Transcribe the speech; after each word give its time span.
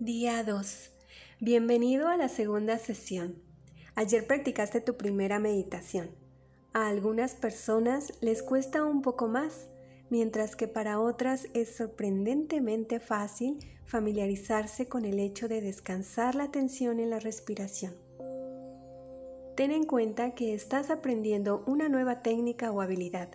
Día 0.00 0.42
2. 0.42 0.92
Bienvenido 1.40 2.08
a 2.08 2.16
la 2.16 2.30
segunda 2.30 2.78
sesión. 2.78 3.34
Ayer 3.94 4.26
practicaste 4.26 4.80
tu 4.80 4.96
primera 4.96 5.38
meditación. 5.38 6.08
A 6.72 6.88
algunas 6.88 7.34
personas 7.34 8.14
les 8.22 8.42
cuesta 8.42 8.82
un 8.82 9.02
poco 9.02 9.28
más, 9.28 9.68
mientras 10.08 10.56
que 10.56 10.68
para 10.68 11.00
otras 11.00 11.48
es 11.52 11.76
sorprendentemente 11.76 12.98
fácil 12.98 13.58
familiarizarse 13.84 14.88
con 14.88 15.04
el 15.04 15.18
hecho 15.18 15.48
de 15.48 15.60
descansar 15.60 16.34
la 16.34 16.44
atención 16.44 16.98
en 16.98 17.10
la 17.10 17.20
respiración. 17.20 17.94
Ten 19.54 19.70
en 19.70 19.84
cuenta 19.84 20.34
que 20.34 20.54
estás 20.54 20.88
aprendiendo 20.88 21.62
una 21.66 21.90
nueva 21.90 22.22
técnica 22.22 22.72
o 22.72 22.80
habilidad, 22.80 23.28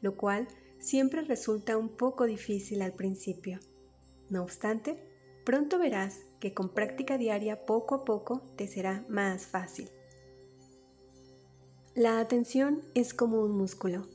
lo 0.00 0.16
cual 0.16 0.48
siempre 0.78 1.20
resulta 1.20 1.76
un 1.76 1.90
poco 1.90 2.24
difícil 2.24 2.80
al 2.80 2.94
principio. 2.94 3.60
No 4.30 4.42
obstante, 4.42 5.17
pronto 5.48 5.78
verás 5.78 6.26
que 6.40 6.52
con 6.52 6.68
práctica 6.68 7.16
diaria 7.16 7.64
poco 7.64 7.94
a 7.94 8.04
poco 8.04 8.42
te 8.56 8.68
será 8.68 9.06
más 9.08 9.46
fácil. 9.46 9.88
La 11.94 12.20
atención 12.20 12.82
es 12.94 13.14
como 13.14 13.40
un 13.40 13.52
músculo, 13.52 14.06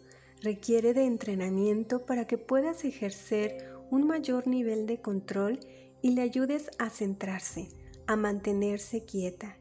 requiere 0.43 0.93
de 0.93 1.05
entrenamiento 1.05 2.05
para 2.05 2.27
que 2.27 2.37
puedas 2.37 2.85
ejercer 2.85 3.67
un 3.89 4.05
mayor 4.05 4.45
nivel 4.45 4.85
de 4.85 5.01
control 5.01 5.59
y 6.03 6.11
le 6.11 6.21
ayudes 6.21 6.69
a 6.77 6.91
centrarse, 6.91 7.67
a 8.05 8.15
mantenerse 8.15 9.03
quieta. 9.03 9.57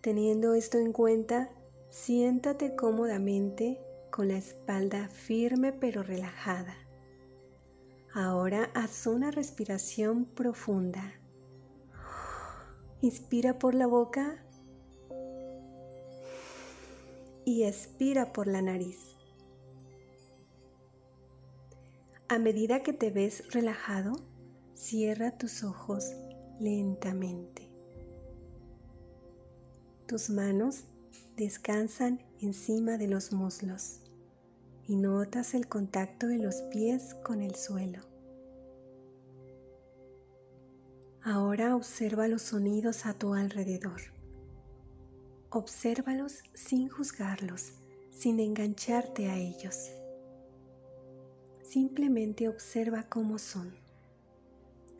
Teniendo 0.00 0.54
esto 0.54 0.78
en 0.78 0.94
cuenta, 0.94 1.50
siéntate 1.90 2.76
cómodamente 2.76 3.78
con 4.10 4.28
la 4.28 4.38
espalda 4.38 5.10
firme 5.10 5.74
pero 5.74 6.02
relajada. 6.02 6.85
Ahora 8.18 8.70
haz 8.72 9.06
una 9.06 9.30
respiración 9.30 10.24
profunda. 10.24 11.20
Inspira 13.02 13.58
por 13.58 13.74
la 13.74 13.86
boca 13.86 14.42
y 17.44 17.64
expira 17.64 18.32
por 18.32 18.46
la 18.46 18.62
nariz. 18.62 19.18
A 22.28 22.38
medida 22.38 22.82
que 22.82 22.94
te 22.94 23.10
ves 23.10 23.52
relajado, 23.52 24.12
cierra 24.72 25.36
tus 25.36 25.62
ojos 25.62 26.10
lentamente. 26.58 27.68
Tus 30.06 30.30
manos 30.30 30.84
descansan 31.36 32.24
encima 32.40 32.96
de 32.96 33.08
los 33.08 33.34
muslos 33.34 34.05
y 34.88 34.96
notas 34.96 35.54
el 35.54 35.68
contacto 35.68 36.26
de 36.26 36.38
los 36.38 36.62
pies 36.70 37.14
con 37.24 37.42
el 37.42 37.54
suelo. 37.54 38.00
Ahora 41.22 41.74
observa 41.74 42.28
los 42.28 42.42
sonidos 42.42 43.04
a 43.04 43.14
tu 43.14 43.34
alrededor. 43.34 44.00
Obsérvalos 45.50 46.44
sin 46.54 46.88
juzgarlos, 46.88 47.72
sin 48.10 48.38
engancharte 48.38 49.28
a 49.28 49.36
ellos. 49.36 49.90
Simplemente 51.62 52.48
observa 52.48 53.08
cómo 53.08 53.38
son. 53.38 53.74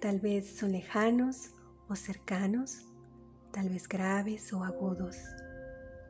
Tal 0.01 0.19
vez 0.19 0.57
son 0.57 0.73
lejanos 0.73 1.51
o 1.89 1.95
cercanos, 1.95 2.87
tal 3.53 3.69
vez 3.69 3.89
graves 3.89 4.53
o 4.53 4.65
agudos, 4.65 5.17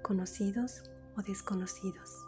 conocidos 0.02 0.82
o 1.16 1.22
desconocidos. 1.22 2.25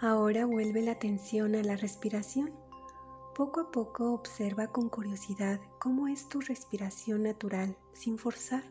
Ahora 0.00 0.46
vuelve 0.46 0.82
la 0.82 0.92
atención 0.92 1.56
a 1.56 1.62
la 1.64 1.76
respiración. 1.76 2.52
Poco 3.34 3.60
a 3.60 3.70
poco 3.72 4.12
observa 4.12 4.68
con 4.68 4.88
curiosidad 4.88 5.60
cómo 5.80 6.06
es 6.06 6.28
tu 6.28 6.40
respiración 6.40 7.24
natural 7.24 7.76
sin 7.94 8.16
forzar. 8.16 8.62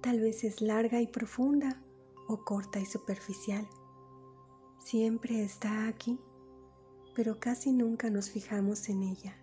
Tal 0.00 0.20
vez 0.20 0.44
es 0.44 0.62
larga 0.62 1.02
y 1.02 1.06
profunda 1.06 1.82
o 2.26 2.42
corta 2.42 2.80
y 2.80 2.86
superficial. 2.86 3.68
Siempre 4.78 5.42
está 5.42 5.88
aquí, 5.88 6.18
pero 7.14 7.38
casi 7.38 7.72
nunca 7.72 8.08
nos 8.08 8.30
fijamos 8.30 8.88
en 8.88 9.02
ella. 9.02 9.36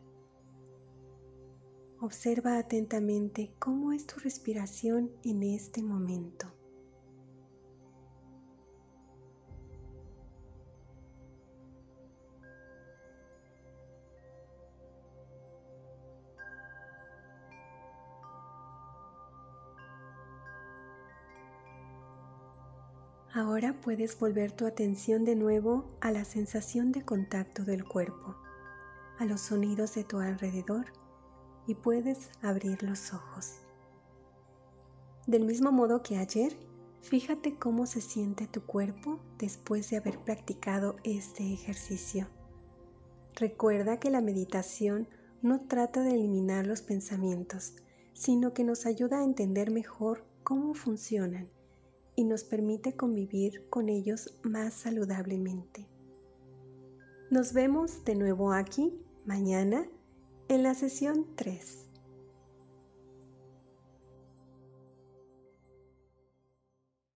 Observa 1.99 2.57
atentamente 2.57 3.53
cómo 3.59 3.91
es 3.91 4.07
tu 4.07 4.19
respiración 4.19 5.11
en 5.23 5.43
este 5.43 5.83
momento. 5.83 6.52
Ahora 23.35 23.73
puedes 23.81 24.19
volver 24.19 24.51
tu 24.51 24.67
atención 24.67 25.25
de 25.25 25.35
nuevo 25.35 25.97
a 26.01 26.11
la 26.11 26.23
sensación 26.23 26.91
de 26.91 27.01
contacto 27.01 27.63
del 27.63 27.83
cuerpo, 27.83 28.35
a 29.17 29.25
los 29.25 29.41
sonidos 29.41 29.95
de 29.95 30.03
tu 30.03 30.19
alrededor 30.19 30.85
y 31.65 31.73
puedes 31.73 32.29
abrir 32.43 32.83
los 32.83 33.11
ojos. 33.11 33.55
Del 35.25 35.45
mismo 35.45 35.71
modo 35.71 36.03
que 36.03 36.17
ayer, 36.17 36.55
fíjate 37.01 37.55
cómo 37.57 37.87
se 37.87 38.01
siente 38.01 38.45
tu 38.45 38.67
cuerpo 38.67 39.19
después 39.39 39.89
de 39.89 39.97
haber 39.97 40.19
practicado 40.19 40.97
este 41.03 41.53
ejercicio. 41.53 42.27
Recuerda 43.33 43.99
que 43.99 44.11
la 44.11 44.21
meditación 44.21 45.07
no 45.41 45.61
trata 45.61 46.01
de 46.01 46.13
eliminar 46.13 46.67
los 46.67 46.83
pensamientos, 46.83 47.77
sino 48.13 48.53
que 48.53 48.63
nos 48.63 48.85
ayuda 48.85 49.21
a 49.21 49.23
entender 49.23 49.71
mejor 49.71 50.23
cómo 50.43 50.75
funcionan 50.75 51.49
y 52.15 52.23
nos 52.23 52.43
permite 52.43 52.95
convivir 52.95 53.67
con 53.69 53.89
ellos 53.89 54.37
más 54.43 54.73
saludablemente. 54.73 55.87
Nos 57.29 57.53
vemos 57.53 58.03
de 58.05 58.15
nuevo 58.15 58.53
aquí 58.53 58.93
mañana 59.25 59.87
en 60.49 60.63
la 60.63 60.75
sesión 60.75 61.25
3. 61.35 61.82